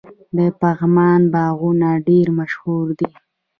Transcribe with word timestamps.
د 0.37 0.39
پغمان 0.61 1.21
باغونه 1.33 1.89
ډیر 2.07 2.27
مشهور 2.39 2.85
دي. 2.99 3.11